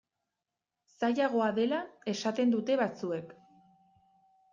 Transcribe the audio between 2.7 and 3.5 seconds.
batzuek.